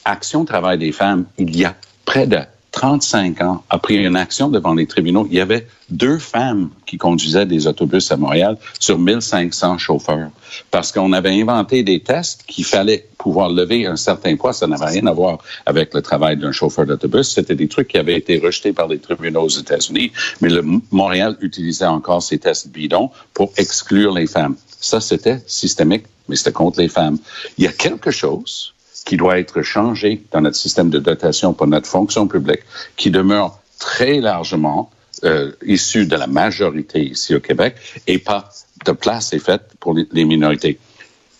Action 0.06 0.46
Travail 0.46 0.78
des 0.78 0.92
femmes, 0.92 1.26
il 1.36 1.54
y 1.54 1.66
a 1.66 1.74
près 2.06 2.26
de 2.26 2.38
35 2.74 3.40
ans, 3.40 3.62
après 3.70 3.94
une 3.94 4.16
action 4.16 4.48
devant 4.48 4.74
les 4.74 4.86
tribunaux, 4.86 5.28
il 5.30 5.36
y 5.36 5.40
avait 5.40 5.68
deux 5.90 6.18
femmes 6.18 6.70
qui 6.86 6.98
conduisaient 6.98 7.46
des 7.46 7.68
autobus 7.68 8.10
à 8.10 8.16
Montréal 8.16 8.58
sur 8.80 8.98
1500 8.98 9.78
chauffeurs. 9.78 10.30
Parce 10.72 10.90
qu'on 10.90 11.12
avait 11.12 11.40
inventé 11.40 11.84
des 11.84 12.00
tests 12.00 12.42
qu'il 12.48 12.64
fallait 12.64 13.06
pouvoir 13.16 13.48
lever 13.48 13.86
un 13.86 13.94
certain 13.94 14.34
poids. 14.36 14.52
Ça 14.52 14.66
n'avait 14.66 14.86
rien 14.86 15.06
à 15.06 15.12
voir 15.12 15.38
avec 15.66 15.94
le 15.94 16.02
travail 16.02 16.36
d'un 16.36 16.50
chauffeur 16.50 16.84
d'autobus. 16.84 17.28
C'était 17.28 17.54
des 17.54 17.68
trucs 17.68 17.88
qui 17.88 17.96
avaient 17.96 18.18
été 18.18 18.38
rejetés 18.38 18.72
par 18.72 18.88
les 18.88 18.98
tribunaux 18.98 19.42
aux 19.42 19.48
États-Unis. 19.48 20.10
Mais 20.40 20.48
le 20.48 20.64
Montréal 20.90 21.36
utilisait 21.40 21.86
encore 21.86 22.24
ces 22.24 22.38
tests 22.38 22.68
bidons 22.68 23.10
pour 23.34 23.52
exclure 23.56 24.12
les 24.12 24.26
femmes. 24.26 24.56
Ça, 24.80 25.00
c'était 25.00 25.40
systémique, 25.46 26.06
mais 26.28 26.34
c'était 26.34 26.52
contre 26.52 26.80
les 26.80 26.88
femmes. 26.88 27.18
Il 27.56 27.64
y 27.64 27.68
a 27.68 27.72
quelque 27.72 28.10
chose 28.10 28.73
qui 29.04 29.16
doit 29.16 29.38
être 29.38 29.62
changé 29.62 30.22
dans 30.32 30.40
notre 30.40 30.56
système 30.56 30.90
de 30.90 30.98
dotation 30.98 31.52
pour 31.52 31.66
notre 31.66 31.88
fonction 31.88 32.26
publique, 32.26 32.60
qui 32.96 33.10
demeure 33.10 33.58
très 33.78 34.20
largement 34.20 34.90
euh, 35.24 35.52
issu 35.64 36.06
de 36.06 36.16
la 36.16 36.26
majorité 36.26 37.02
ici 37.02 37.34
au 37.34 37.40
Québec 37.40 37.76
et 38.06 38.18
pas 38.18 38.48
de 38.84 38.92
place 38.92 39.32
est 39.32 39.38
faite 39.38 39.62
pour 39.80 39.94
les 39.94 40.24
minorités. 40.24 40.78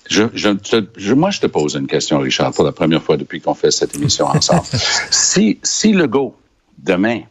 Je, 0.08 0.24
je, 0.34 1.12
moi, 1.14 1.30
je 1.30 1.40
te 1.40 1.46
pose 1.46 1.74
une 1.74 1.86
question, 1.86 2.18
Richard, 2.18 2.52
pour 2.52 2.64
la 2.64 2.72
première 2.72 3.02
fois 3.02 3.16
depuis 3.16 3.40
qu'on 3.40 3.54
fait 3.54 3.70
cette 3.70 3.94
émission 3.96 4.26
ensemble. 4.26 4.66
si, 5.10 5.58
si 5.62 5.92
le 5.92 6.06
GO, 6.06 6.36
demain, 6.78 7.22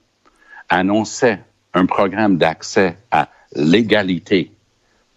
annonçait 0.70 1.40
un 1.74 1.86
programme 1.86 2.38
d'accès 2.38 2.98
à 3.12 3.30
l'égalité 3.56 4.52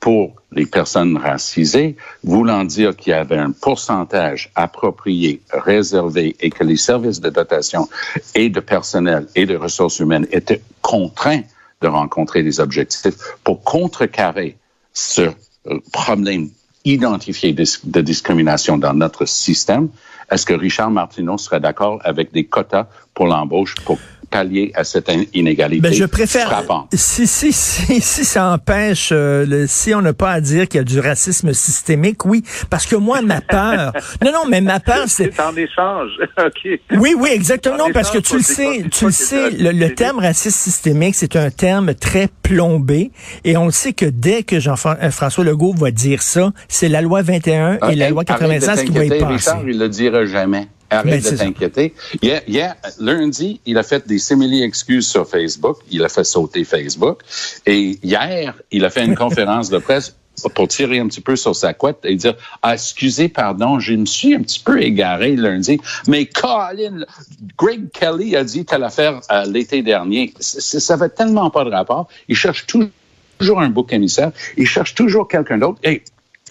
pour 0.06 0.36
les 0.52 0.66
personnes 0.66 1.16
racisées, 1.16 1.96
voulant 2.22 2.62
dire 2.62 2.94
qu'il 2.94 3.10
y 3.10 3.14
avait 3.14 3.38
un 3.38 3.50
pourcentage 3.50 4.52
approprié, 4.54 5.40
réservé, 5.50 6.36
et 6.38 6.48
que 6.48 6.62
les 6.62 6.76
services 6.76 7.20
de 7.20 7.28
dotation 7.28 7.88
et 8.36 8.48
de 8.48 8.60
personnel 8.60 9.26
et 9.34 9.46
de 9.46 9.56
ressources 9.56 9.98
humaines 9.98 10.28
étaient 10.30 10.62
contraints 10.80 11.42
de 11.80 11.88
rencontrer 11.88 12.44
des 12.44 12.60
objectifs 12.60 13.16
pour 13.42 13.64
contrecarrer 13.64 14.56
ce 14.92 15.32
problème 15.92 16.50
identifié 16.84 17.52
de 17.52 18.00
discrimination 18.00 18.78
dans 18.78 18.94
notre 18.94 19.26
système, 19.26 19.88
est-ce 20.30 20.46
que 20.46 20.54
Richard 20.54 20.92
Martineau 20.92 21.36
serait 21.36 21.58
d'accord 21.58 21.98
avec 22.04 22.32
des 22.32 22.44
quotas 22.44 22.86
pour 23.12 23.26
l'embauche 23.26 23.74
pour 23.84 23.98
pallier 24.30 24.72
à 24.74 24.84
cette 24.84 25.10
inégalité 25.34 25.80
ben, 25.80 25.92
je 25.92 26.04
préfère, 26.04 26.62
Si, 26.92 27.26
si, 27.26 27.52
si, 27.52 28.00
si 28.00 28.24
ça 28.24 28.52
empêche, 28.52 29.10
euh, 29.12 29.66
si 29.68 29.94
on 29.94 30.02
n'a 30.02 30.12
pas 30.12 30.32
à 30.32 30.40
dire 30.40 30.68
qu'il 30.68 30.78
y 30.78 30.80
a 30.80 30.84
du 30.84 31.00
racisme 31.00 31.52
systémique, 31.52 32.24
oui, 32.24 32.42
parce 32.70 32.86
que 32.86 32.96
moi, 32.96 33.22
ma 33.22 33.40
peur, 33.40 33.92
non, 34.24 34.32
non, 34.32 34.42
mais 34.48 34.60
ma 34.60 34.80
peur, 34.80 35.04
c'est... 35.06 35.32
C'est 35.34 35.42
en 35.42 35.56
échange, 35.56 36.10
OK. 36.38 36.80
Oui, 36.92 37.14
oui, 37.18 37.30
exactement, 37.32 37.76
non, 37.76 37.92
parce 37.92 38.10
que 38.10 38.18
tu 38.18 38.36
le 38.36 38.42
sais, 38.42 38.84
tu 38.90 39.06
le 39.06 39.10
sais, 39.10 39.50
le, 39.50 39.94
terme 39.94 40.18
racisme 40.18 40.58
systémique, 40.58 41.14
c'est 41.14 41.36
un 41.36 41.50
terme 41.50 41.94
très 41.94 42.28
plombé, 42.42 43.12
et 43.44 43.56
on 43.56 43.70
sait 43.70 43.92
que 43.92 44.06
dès 44.06 44.42
que 44.42 44.60
Jean-François 44.60 45.44
euh, 45.44 45.48
Legault 45.48 45.74
va 45.74 45.90
dire 45.90 46.22
ça, 46.22 46.52
c'est 46.68 46.88
la 46.88 47.00
loi 47.00 47.22
21 47.22 47.78
et 47.90 47.94
la 47.94 48.10
loi 48.10 48.24
96 48.24 48.84
qui 48.84 48.92
vont 48.92 49.02
y 49.02 49.08
passer. 49.08 49.24
Richard, 49.24 49.62
il 49.66 49.78
le 49.78 49.88
dira 49.88 50.24
jamais. 50.26 50.68
Arrête 50.90 51.24
ben, 51.24 51.32
de 51.32 51.36
t'inquiéter. 51.36 51.94
Hier, 52.22 52.76
lundi, 53.00 53.60
il 53.66 53.78
a 53.78 53.82
fait 53.82 54.06
des 54.06 54.18
simili-excuses 54.18 55.08
sur 55.08 55.28
Facebook. 55.28 55.78
Il 55.90 56.04
a 56.04 56.08
fait 56.08 56.24
sauter 56.24 56.64
Facebook. 56.64 57.20
Et 57.66 57.98
hier, 58.02 58.54
il 58.70 58.84
a 58.84 58.90
fait 58.90 59.04
une 59.04 59.16
conférence 59.24 59.68
de 59.68 59.78
presse 59.78 60.14
pour 60.54 60.68
tirer 60.68 60.98
un 60.98 61.08
petit 61.08 61.20
peu 61.20 61.36
sur 61.36 61.56
sa 61.56 61.72
couette 61.72 61.98
et 62.04 62.14
dire 62.14 62.34
ah, 62.62 62.74
excusez, 62.74 63.28
pardon, 63.28 63.78
je 63.78 63.94
me 63.94 64.06
suis 64.06 64.34
un 64.34 64.42
petit 64.42 64.60
peu 64.60 64.82
égaré 64.82 65.34
lundi, 65.34 65.80
mais 66.06 66.26
Colin, 66.26 67.04
Greg 67.56 67.90
Kelly 67.90 68.36
a 68.36 68.44
dit 68.44 68.64
telle 68.64 68.84
affaire 68.84 69.20
euh, 69.30 69.44
l'été 69.46 69.82
dernier. 69.82 70.34
ça 70.38 70.98
fait 70.98 71.08
tellement 71.10 71.50
pas 71.50 71.64
de 71.64 71.70
rapport. 71.70 72.08
Il 72.28 72.36
cherche 72.36 72.66
toujours 72.66 73.60
un 73.60 73.70
bouc 73.70 73.92
émissaire. 73.92 74.32
Il 74.56 74.66
cherche 74.66 74.94
toujours 74.94 75.26
quelqu'un 75.28 75.58
d'autre. 75.58 75.78
Et 75.82 76.02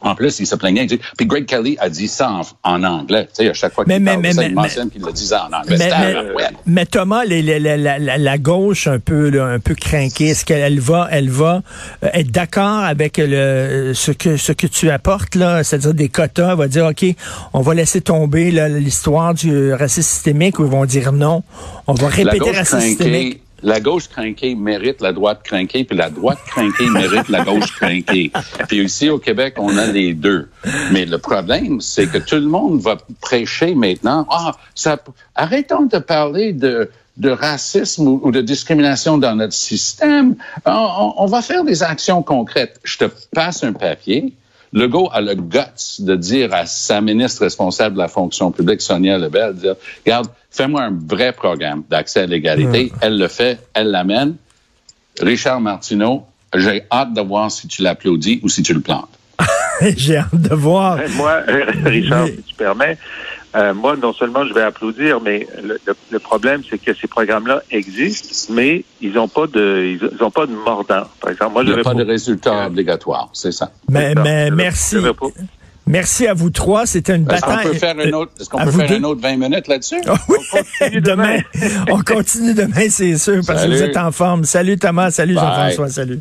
en 0.02 0.14
plus, 0.14 0.40
il 0.40 0.46
se 0.46 0.56
plaignait. 0.56 0.88
Puis 0.88 1.26
Greg 1.26 1.46
Kelly 1.46 1.78
a 1.80 1.90
dit 1.90 2.10
ça 2.10 2.42
en, 2.64 2.84
anglais. 2.84 3.28
Tu 3.28 3.46
sais, 3.46 3.50
à 3.50 3.54
chaque 3.54 3.74
fois 3.74 3.86
qu'il 3.86 4.04
parle 4.04 4.20
mais, 4.20 4.34
ça, 4.34 4.44
il 4.44 4.54
mentionne 4.54 4.90
qu'il 4.90 5.02
le 5.02 5.12
disait 5.14 5.36
en 5.36 5.54
anglais. 5.54 5.78
Mais, 5.80 6.50
mais 6.66 6.86
Thomas, 6.86 7.24
les, 7.24 7.42
la, 7.42 7.78
la, 7.78 8.18
la, 8.18 8.38
gauche 8.38 8.88
un 8.88 9.00
peu, 9.00 9.30
là, 9.30 9.46
un 9.46 9.60
peu 9.60 9.74
craquée, 9.74 10.28
est-ce 10.28 10.44
qu'elle 10.44 10.82
va, 10.82 11.08
elle 11.12 11.30
va 11.30 11.62
euh, 12.04 12.10
être 12.14 12.30
d'accord 12.30 12.84
avec 12.84 13.18
le, 13.18 13.94
ce 13.96 14.12
que 14.12 14.36
ce 14.36 14.52
que 14.52 14.68
tu 14.68 14.90
apportes 14.90 15.36
là, 15.36 15.64
c'est-à-dire 15.64 15.94
des 15.94 16.10
quotas, 16.10 16.52
elle 16.52 16.58
va 16.58 16.68
dire 16.68 16.86
ok, 16.86 17.06
on 17.54 17.62
va 17.62 17.74
laisser 17.74 18.02
tomber 18.02 18.52
l'histoire 18.52 19.34
du 19.34 19.74
racisme 19.74 20.10
systémique 20.10 20.60
ou 20.60 20.66
ils 20.66 20.72
vont 20.72 20.86
dire 20.86 21.14
non, 21.14 21.44
on 21.88 21.94
va 21.94 22.10
répéter 22.10 22.52
racisme 22.52 22.82
systémique 22.82 23.45
la 23.64 23.80
gauche 23.80 24.08
crinquée 24.08 24.56
mérite 24.56 25.02
la 25.02 25.14
droite 25.14 25.42
crinquée, 25.44 25.84
puis 25.84 25.98
la 25.98 26.10
droite 26.10 26.40
crinquée 26.48 26.90
mérite 26.90 27.30
la 27.30 27.44
gauche 27.44 27.72
crinquée. 27.76 28.32
Puis 28.68 28.84
ici 28.84 29.10
au 29.10 29.18
Québec, 29.18 29.56
on 29.58 29.78
a 29.78 29.88
les 29.88 30.14
deux. 30.14 30.50
Mais 30.92 31.06
le 31.06 31.18
problème, 31.18 31.82
c'est 31.82 32.08
que 32.08 32.18
tout 32.18 32.36
le 32.36 32.48
monde 32.48 32.80
va 32.82 32.98
prêcher 33.22 33.76
maintenant. 33.76 34.28
Ah, 34.30 34.54
ça, 34.74 34.98
arrêtons 35.36 35.86
de 35.86 35.98
parler 35.98 36.54
de 36.54 36.90
de 37.18 37.30
racisme 37.30 38.08
ou, 38.08 38.32
de 38.32 38.42
discrimination 38.42 39.18
dans 39.18 39.36
notre 39.36 39.54
système. 39.54 40.36
on, 40.66 41.26
va 41.28 41.42
faire 41.42 41.64
des 41.64 41.82
actions 41.82 42.22
concrètes. 42.22 42.80
Je 42.84 42.98
te 42.98 43.06
passe 43.34 43.64
un 43.64 43.72
papier 43.72 44.34
Legault 44.76 45.10
a 45.14 45.22
le 45.22 45.36
guts 45.36 46.00
de 46.00 46.16
dire 46.16 46.54
à 46.54 46.66
sa 46.66 47.00
ministre 47.00 47.44
responsable 47.44 47.96
de 47.96 48.02
la 48.02 48.10
fonction 48.10 48.52
publique, 48.52 48.82
Sonia 48.82 49.18
Lebel, 49.18 49.56
de 49.56 49.60
dire, 49.60 49.76
regarde, 50.06 50.28
fais-moi 50.52 50.84
un 50.84 51.00
vrai 51.08 51.32
programme 51.32 51.84
d'accès 51.90 52.22
à 52.22 52.26
l'égalité. 52.26 52.92
Elle 53.00 53.18
le 53.18 53.30
fait, 53.30 53.58
elle 53.74 53.92
l'amène. 53.92 54.36
Richard 55.22 55.62
Martineau, 55.62 56.26
j'ai 56.54 56.84
hâte 56.92 57.14
de 57.14 57.22
voir 57.22 57.50
si 57.50 57.70
tu 57.70 57.84
l'applaudis 57.84 58.42
ou 58.44 58.50
si 58.50 58.64
tu 58.64 58.74
le 58.74 58.82
plantes. 58.82 59.08
j'ai 59.96 60.18
hâte 60.18 60.36
de 60.36 60.54
voir. 60.54 61.00
Moi, 61.16 61.42
Richard, 61.86 62.28
si 62.28 62.44
tu 62.44 62.56
permets, 62.56 62.98
euh, 63.56 63.74
moi, 63.74 63.96
non 63.96 64.12
seulement 64.14 64.46
je 64.46 64.54
vais 64.54 64.62
applaudir, 64.62 65.22
mais 65.22 65.48
le, 65.64 65.80
le- 65.86 65.96
le 66.12 66.20
problème, 66.20 66.62
c'est 66.70 66.78
que 66.78 66.94
ces 66.94 67.08
programmes-là 67.08 67.62
existent, 67.72 68.54
mais 68.54 68.84
ils 69.02 69.14
n'ont 69.14 69.28
pas 69.28 69.48
de, 69.48 69.98
ils 70.02 70.24
ont 70.24 70.32
pas 70.32 70.46
de 70.46 70.54
mordant. 70.54 71.04
Par 71.22 71.32
exemple, 71.32 71.54
moi, 71.54 71.64
Il 71.64 71.70
n'y 71.70 71.76
je 71.76 71.80
a 71.80 71.84
pas 71.84 71.94
de 71.94 71.98
réponds- 72.00 72.10
résultat 72.12 72.68
obligatoire, 72.68 73.30
c'est 73.34 73.52
ça. 73.52 73.72
Mais, 73.90 74.14
ça. 74.14 74.22
mais 74.24 74.52
merci. 74.52 74.98
Merci 75.88 76.26
à 76.26 76.34
vous 76.34 76.50
trois. 76.50 76.88
C'était 76.88 77.16
une 77.16 77.30
Est-ce 77.32 77.42
qu'on 77.42 77.48
bataille. 77.52 77.68
peut 77.68 77.78
faire 77.78 77.96
un 78.00 78.12
autre, 78.14 78.32
est-ce 78.40 78.50
qu'on 78.50 78.58
peut 78.66 78.72
faire 78.72 78.88
deux? 78.90 78.96
un 78.96 79.04
autre 79.04 79.22
20 79.22 79.38
minutes 79.38 79.68
là-dessus? 79.68 80.02
Ah 80.08 80.16
oui, 80.30 80.38
continue 80.52 81.00
demain. 81.02 81.38
demain. 81.54 81.86
On 81.92 82.00
continue 82.02 82.54
demain, 82.56 82.90
c'est 82.90 83.16
sûr, 83.20 83.42
parce 83.46 83.64
que 83.64 83.68
vous 83.70 83.84
êtes 83.84 83.96
en 83.96 84.12
forme. 84.12 84.46
Salut 84.46 84.80
Thomas, 84.80 85.12
salut 85.12 85.36
Bye. 85.36 85.44
Jean-François, 85.44 85.90
salut. 85.90 86.20